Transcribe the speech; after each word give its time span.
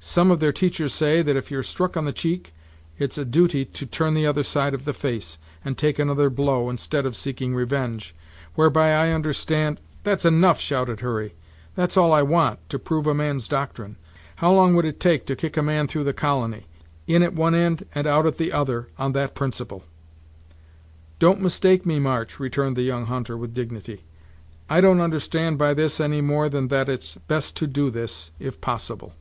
Some 0.00 0.30
of 0.30 0.38
their 0.38 0.52
teachers 0.52 0.94
say, 0.94 1.22
that 1.22 1.34
if 1.34 1.50
you're 1.50 1.64
struck 1.64 1.96
on 1.96 2.04
the 2.04 2.12
cheek, 2.12 2.54
it's 3.00 3.18
a 3.18 3.24
duty 3.24 3.64
to 3.64 3.84
turn 3.84 4.14
the 4.14 4.28
other 4.28 4.44
side 4.44 4.72
of 4.72 4.84
the 4.84 4.92
face, 4.94 5.38
and 5.64 5.76
take 5.76 5.98
another 5.98 6.30
blow, 6.30 6.70
instead 6.70 7.04
of 7.04 7.16
seeking 7.16 7.52
revenge, 7.52 8.14
whereby 8.54 8.92
I 8.92 9.10
understand" 9.10 9.80
"That's 10.04 10.24
enough!" 10.24 10.60
shouted 10.60 11.00
Hurry; 11.00 11.34
"that's 11.74 11.96
all 11.96 12.12
I 12.12 12.22
want, 12.22 12.60
to 12.70 12.78
prove 12.78 13.08
a 13.08 13.12
man's 13.12 13.48
doctrine! 13.48 13.96
How 14.36 14.52
long 14.52 14.76
would 14.76 14.84
it 14.84 15.00
take 15.00 15.26
to 15.26 15.36
kick 15.36 15.56
a 15.56 15.64
man 15.64 15.88
through 15.88 16.04
the 16.04 16.12
colony 16.12 16.68
in 17.08 17.24
at 17.24 17.34
one 17.34 17.56
ind 17.56 17.82
and 17.92 18.06
out 18.06 18.24
at 18.24 18.38
the 18.38 18.52
other, 18.52 18.88
on 19.00 19.12
that 19.12 19.34
principle?" 19.34 19.82
"Don't 21.18 21.42
mistake 21.42 21.84
me, 21.84 21.98
March," 21.98 22.38
returned 22.38 22.76
the 22.76 22.82
young 22.82 23.06
hunter, 23.06 23.36
with 23.36 23.52
dignity; 23.52 24.04
"I 24.70 24.80
don't 24.80 25.00
understand 25.00 25.58
by 25.58 25.74
this 25.74 25.98
any 25.98 26.20
more 26.20 26.48
than 26.48 26.68
that 26.68 26.88
it's 26.88 27.16
best 27.26 27.56
to 27.56 27.66
do 27.66 27.90
this, 27.90 28.30
if 28.38 28.60
possible. 28.60 29.14